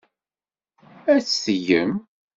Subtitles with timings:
[1.13, 1.91] Ad tt-tgem.